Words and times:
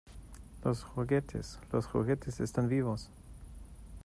¡Los 0.65 0.83
juguetes!¡ 0.83 1.59
los 1.71 1.85
juguetes 1.85 2.39
están 2.39 2.67
vivos! 2.67 3.11